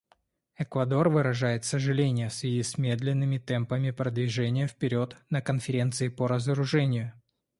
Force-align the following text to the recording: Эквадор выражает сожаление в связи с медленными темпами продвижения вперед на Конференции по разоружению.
Эквадор 0.57 1.09
выражает 1.09 1.63
сожаление 1.63 2.29
в 2.29 2.33
связи 2.33 2.63
с 2.63 2.79
медленными 2.79 3.37
темпами 3.37 3.91
продвижения 3.91 4.65
вперед 4.65 5.15
на 5.29 5.43
Конференции 5.43 6.07
по 6.07 6.27
разоружению. 6.27 7.13